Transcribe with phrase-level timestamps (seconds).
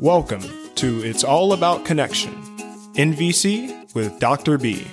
[0.00, 0.44] Welcome
[0.76, 2.32] to It's All About Connection,
[2.94, 4.56] NVC with Dr.
[4.56, 4.86] B.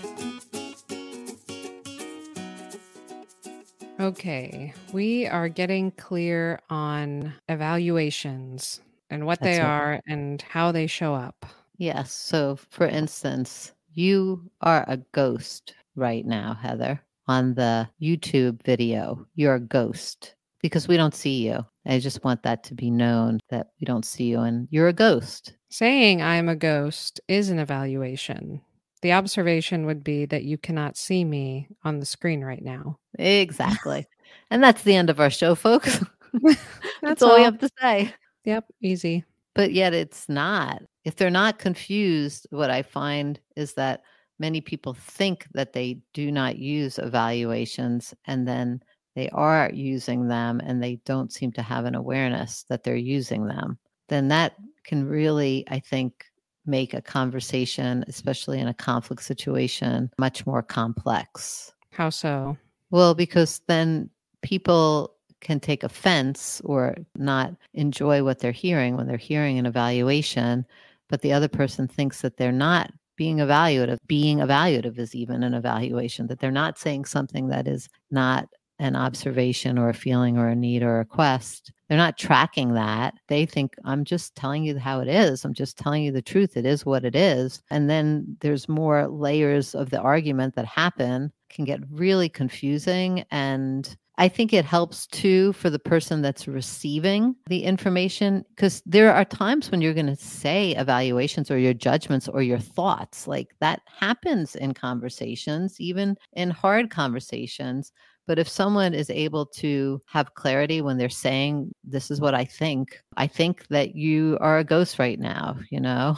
[3.99, 8.81] Okay, we are getting clear on evaluations
[9.12, 9.70] and what they That's right.
[9.70, 11.46] are and how they show up.
[11.78, 12.12] Yes.
[12.12, 19.28] So, for instance, you are a ghost right now, Heather, on the YouTube video.
[19.36, 20.34] You're a ghost
[20.66, 21.63] because we don't see you.
[21.86, 24.93] I just want that to be known that we don't see you and you're a
[24.93, 25.53] ghost.
[25.70, 28.62] Saying I'm a ghost is an evaluation.
[29.04, 32.98] The observation would be that you cannot see me on the screen right now.
[33.20, 34.07] Exactly.
[34.49, 36.04] and that's the end of our show, folks.
[36.43, 36.57] That's
[37.02, 38.13] that's all we have to say.
[38.43, 39.23] Yep, easy.
[39.54, 40.82] But yet it's not.
[41.05, 44.02] If they're not confused, what I find is that
[44.38, 48.82] many people think that they do not use evaluations and then
[49.16, 53.48] they are using them and they don't seem to have an awareness that they're using
[53.48, 53.78] them.
[54.10, 56.26] Then that can really, I think,
[56.66, 61.74] make a conversation, especially in a conflict situation, much more complex.
[61.91, 62.57] How so?
[62.91, 64.09] Well, because then
[64.41, 70.66] people can take offense or not enjoy what they're hearing when they're hearing an evaluation,
[71.07, 73.97] but the other person thinks that they're not being evaluative.
[74.07, 78.95] Being evaluative is even an evaluation, that they're not saying something that is not an
[78.95, 81.72] observation or a feeling or a need or a request.
[81.88, 83.13] They're not tracking that.
[83.28, 85.45] They think, I'm just telling you how it is.
[85.45, 86.57] I'm just telling you the truth.
[86.57, 87.62] It is what it is.
[87.69, 93.23] And then there's more layers of the argument that happen, can get really confusing.
[93.31, 99.13] And I think it helps too for the person that's receiving the information because there
[99.13, 103.28] are times when you're going to say evaluations or your judgments or your thoughts.
[103.28, 107.91] Like that happens in conversations, even in hard conversations.
[108.28, 112.45] But if someone is able to have clarity when they're saying, This is what I
[112.45, 116.17] think, I think that you are a ghost right now, you know,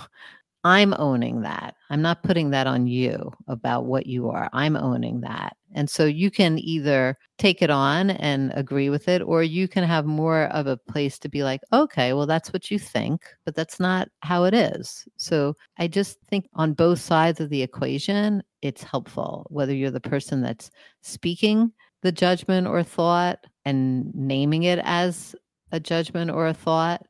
[0.64, 1.75] I'm owning that.
[1.89, 4.49] I'm not putting that on you about what you are.
[4.52, 5.55] I'm owning that.
[5.73, 9.86] And so you can either take it on and agree with it, or you can
[9.86, 13.55] have more of a place to be like, okay, well, that's what you think, but
[13.55, 15.08] that's not how it is.
[15.15, 20.02] So I just think on both sides of the equation, it's helpful, whether you're the
[20.02, 20.71] person that's
[21.02, 21.71] speaking
[22.02, 25.35] the judgment or thought and naming it as
[25.71, 27.05] a judgment or a thought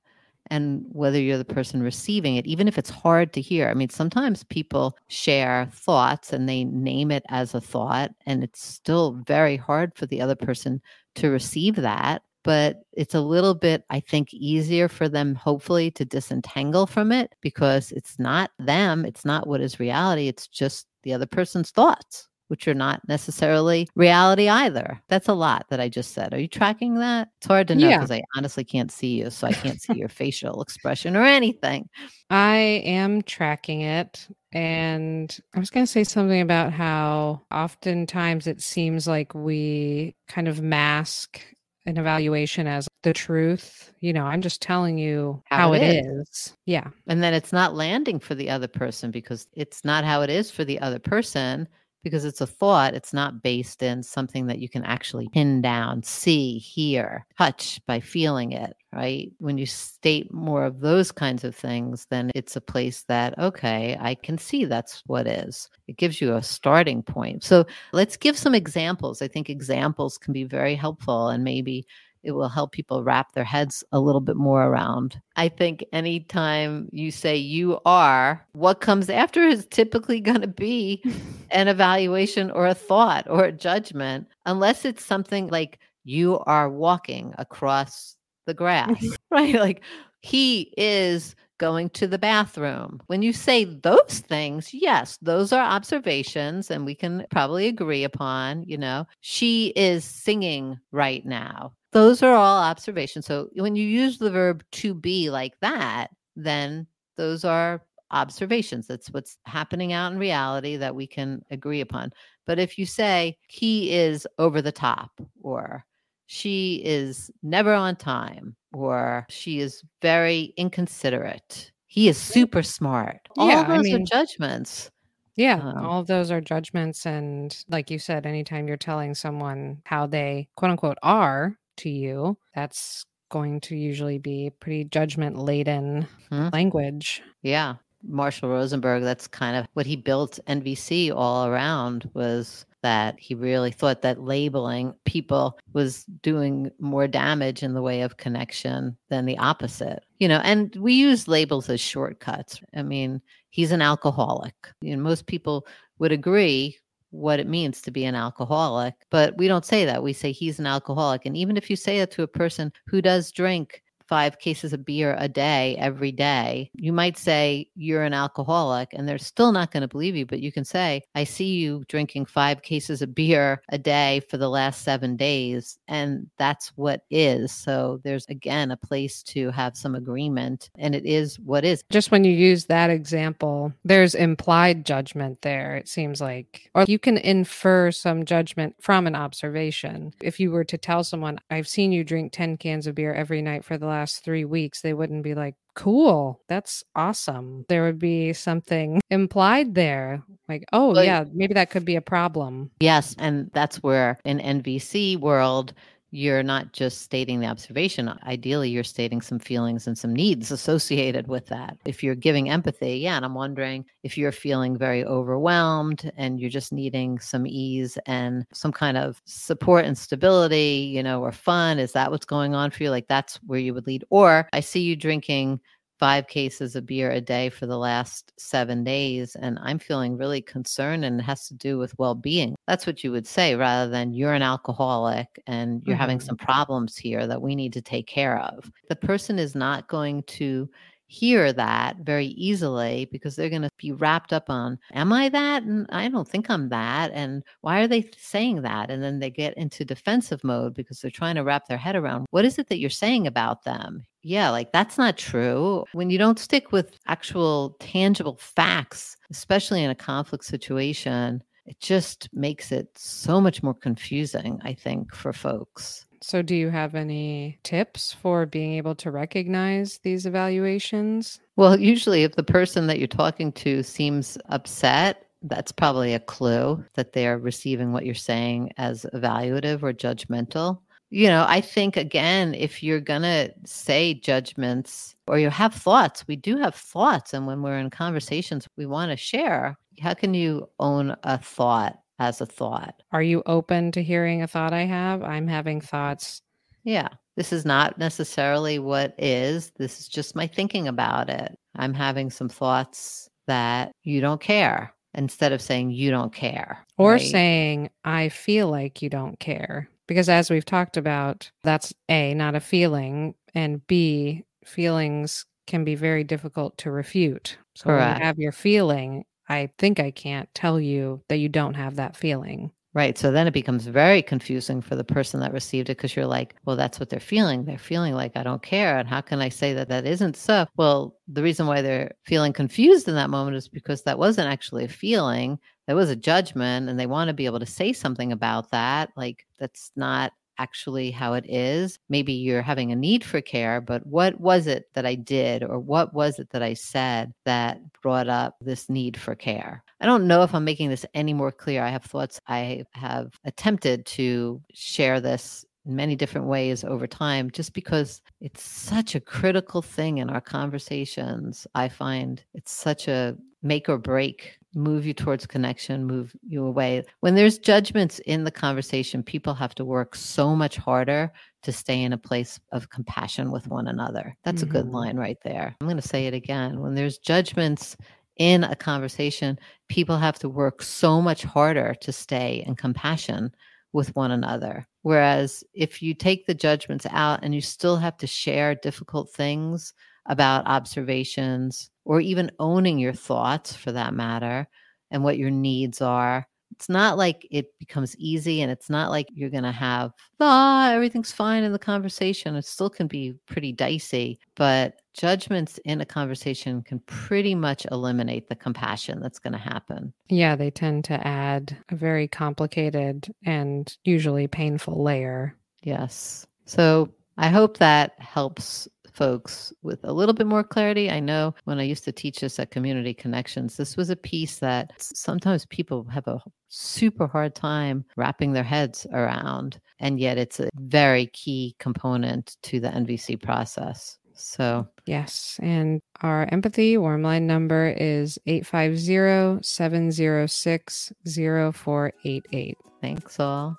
[0.50, 3.68] and whether you're the person receiving it, even if it's hard to hear.
[3.68, 8.64] I mean, sometimes people share thoughts and they name it as a thought, and it's
[8.64, 10.82] still very hard for the other person
[11.16, 12.24] to receive that.
[12.44, 17.36] But it's a little bit, I think, easier for them, hopefully, to disentangle from it
[17.42, 19.04] because it's not them.
[19.06, 20.30] It's not what is reality.
[20.30, 25.02] It's just the other person's thoughts, which are not necessarily reality either.
[25.10, 26.34] That's a lot that I just said.
[26.34, 27.30] Are you tracking that?
[27.38, 27.98] It's hard to know Yeah.
[27.98, 29.30] because I honestly can't see you.
[29.30, 31.90] So I can't see your facial expression or anything.
[32.30, 34.28] I am tracking it.
[34.54, 40.48] And I was going to say something about how oftentimes it seems like we kind
[40.48, 41.42] of mask
[41.86, 43.94] an evaluation as the truth.
[44.02, 46.54] You know, I'm just telling you How how, it it is.
[46.66, 46.88] Yeah.
[47.08, 50.50] And then it's not landing for the other person because it's not how it is
[50.52, 51.68] for the other person
[52.08, 52.94] because it's a thought.
[52.94, 58.00] It's not based in something that you can actually pin down, see, hear, touch by
[58.00, 59.32] feeling it, right?
[59.40, 63.98] When you state more of those kinds of things, then it's a place that, okay,
[64.00, 65.70] I can see that's what is.
[65.88, 67.44] It gives you a starting point.
[67.44, 69.22] So let's give some examples.
[69.22, 71.86] I think examples can be very helpful and maybe
[72.28, 75.20] it will help people wrap their heads a little bit more around.
[75.38, 81.02] I think anytime you say you are, what comes after is typically going to be
[81.50, 87.34] an evaluation or a thought or a judgment, unless it's something like you are walking
[87.38, 89.56] across the grass, right?
[89.56, 89.82] Like
[90.20, 93.02] he is going to the bathroom.
[93.08, 98.64] When you say those things, yes, those are observations and we can probably agree upon,
[98.64, 101.74] you know, she is singing right now.
[101.92, 103.26] Those are all observations.
[103.26, 106.86] So when you use the verb to be like that, then
[107.16, 107.82] those are
[108.12, 108.88] observations.
[108.88, 112.12] That's what's happening out in reality that we can agree upon.
[112.46, 115.12] But if you say he is over the top
[115.42, 115.86] or
[116.28, 123.20] she is never on time or she is very inconsiderate, he is super smart.
[123.38, 124.92] All Yeah, I those mean- are judgments.
[125.36, 127.06] Yeah, Um, all of those are judgments.
[127.06, 132.38] And like you said, anytime you're telling someone how they quote unquote are to you,
[132.56, 136.54] that's going to usually be pretty judgment laden Mhm.
[136.54, 137.22] language.
[137.42, 137.76] Yeah.
[138.04, 143.72] Marshall Rosenberg, that's kind of what he built NVC all around was that he really
[143.72, 149.38] thought that labeling people was doing more damage in the way of connection than the
[149.40, 150.04] opposite.
[150.20, 152.62] You know, and we use labels as shortcuts.
[152.76, 153.20] I mean,
[153.50, 154.54] he's an alcoholic.
[154.80, 155.66] You know, most people
[156.00, 156.78] would agree
[157.12, 160.04] what it means to be an alcoholic, but we don't say that.
[160.04, 161.26] We say he's an alcoholic.
[161.26, 164.86] And even if you say it to a person who does drink, five cases of
[164.86, 169.72] beer a day every day, you might say you're an alcoholic and they're still not
[169.72, 170.26] going to believe you.
[170.26, 174.38] But you can say, I see you drinking five cases of beer a day for
[174.38, 175.78] the last seven days.
[175.88, 177.52] And that's what is.
[177.52, 181.84] So there's again a place to have some agreement and it is what is.
[181.90, 186.70] Just when you use that example, there's implied judgment there, it seems like.
[186.74, 190.14] Or you can infer some judgment from an observation.
[190.22, 193.42] If you were to tell someone, I've seen you drink 10 cans of beer every
[193.42, 197.66] night for the last last three weeks, they wouldn't be like, cool, that's awesome.
[197.70, 200.24] There would be something implied there.
[200.48, 202.72] Like, oh, well, yeah, maybe that could be a problem.
[202.80, 203.16] Yes.
[203.20, 205.74] And that's where in NVC world,
[206.12, 208.14] you're not just stating the observation.
[208.24, 211.78] Ideally, you're stating some feelings and some needs associated with that.
[211.86, 216.50] If you're giving empathy, yeah, and I'm wondering if you're feeling very overwhelmed and you're
[216.50, 221.78] just needing some ease and some kind of support and stability, you know, or fun,
[221.80, 222.90] is that what's going on for you?
[222.90, 224.06] Like that's where you would lead.
[224.10, 225.60] Or I see you drinking
[226.00, 230.42] five cases of beer a day for the last seven days and i'm feeling really
[230.42, 232.56] concerned and it has to do with well-being.
[232.68, 236.02] That's what you would say rather than you're an alcoholic and you're mm-hmm.
[236.02, 238.72] having some problems here that we need to take care of.
[238.90, 240.70] The person is not going to
[241.10, 245.64] hear that very easily because they're going to be wrapped up on am i that?
[245.64, 248.90] And i don't think i'm that and why are they saying that?
[248.92, 252.26] And then they get into defensive mode because they're trying to wrap their head around
[252.32, 256.18] what is it that you're saying about them yeah like that's not true when you
[256.18, 262.90] don't stick with actual tangible facts especially in a conflict situation it just makes it
[262.96, 268.48] so much more confusing i think for folks so, do you have any tips for
[268.48, 271.40] being able to recognize these evaluations?
[271.58, 276.84] Well, usually, if the person that you're talking to seems upset, that's probably a clue
[276.96, 280.80] that they're receiving what you're saying as evaluative or judgmental.
[281.10, 286.28] You know, I think again, if you're going to say judgments or you have thoughts,
[286.28, 287.34] we do have thoughts.
[287.34, 289.78] And when we're in conversations, we want to share.
[290.02, 293.02] How can you own a thought as a thought.
[293.12, 295.24] Are you open to hearing a thought I have?
[295.24, 296.42] I'm having thoughts.
[296.84, 297.10] Yeah.
[297.36, 299.72] This is not necessarily what is.
[299.78, 301.58] This is just my thinking about it.
[301.76, 306.86] I'm having some thoughts that you don't care instead of saying you don't care.
[306.98, 307.22] Or right?
[307.22, 309.90] saying, I feel like you don't care.
[310.08, 315.96] Because as we've talked about, that's A, not a feeling, and B, feelings can be
[315.96, 317.58] very difficult to refute.
[317.76, 318.14] So Correct.
[318.14, 321.98] when you have your feeling, I think I can't tell you that you don't have
[321.98, 322.72] that feeling.
[322.94, 323.16] Right.
[323.16, 326.56] So then it becomes very confusing for the person that received it because you're like,
[326.66, 327.64] well, that's what they're feeling.
[327.64, 328.98] They're feeling like, I don't care.
[328.98, 330.66] And how can I say that that isn't so?
[330.78, 334.86] Well, the reason why they're feeling confused in that moment is because that wasn't actually
[334.86, 335.60] a feeling.
[335.88, 336.90] That was a judgment.
[336.90, 339.10] And they want to be able to say something about that.
[339.16, 342.00] Like, that's not actually how it is.
[342.10, 345.80] Maybe you're having a need for care, but what was it that I did or
[345.80, 349.84] what was it that I said that brought up this need for care?
[350.00, 351.84] I don't know if I'm making this any more clear.
[351.84, 357.74] I have thoughts I have attempted to share this many different ways over time just
[357.74, 361.66] because it's such a critical thing in our conversations.
[361.76, 367.04] I find it's such a make or break move you towards connection, move you away.
[367.22, 371.32] When there's judgments in the conversation, people have to work so much harder
[371.64, 374.38] to stay in a place of compassion with one another.
[374.44, 374.70] That's mm-hmm.
[374.70, 374.96] a good mm-hmm.
[374.96, 375.76] line right there.
[375.82, 376.80] I'm going to say it again.
[376.80, 377.98] When there's judgments
[378.38, 379.58] in a conversation,
[379.90, 383.52] people have to work so much harder to stay in compassion
[383.98, 384.88] with one another.
[385.02, 389.94] Whereas if you take the judgments out and you still have to share difficult things
[390.28, 394.68] about observations, or even owning your thoughts for that matter
[395.12, 396.48] and what your needs are.
[396.72, 400.92] It's not like it becomes easy and it's not like you're going to have, ah,
[400.92, 402.56] everything's fine in the conversation.
[402.56, 408.48] It still can be pretty dicey, but judgments in a conversation can pretty much eliminate
[408.48, 410.14] the compassion that's going to happen.
[410.30, 415.56] Yeah, they tend to add a very complicated and usually painful layer.
[415.84, 416.46] Yes.
[416.66, 421.10] So I hope that helps folks with a little bit more clarity.
[421.10, 424.60] I know when I used to teach this at Community Connections, this was a piece
[424.60, 429.80] that sometimes people have a super hard time wrapping their heads around.
[430.00, 434.20] And yet it's a very key component to the NVC process.
[434.38, 435.60] So, yes.
[435.62, 442.78] And our empathy warm line number is 850 706 0488.
[443.02, 443.78] thanks all.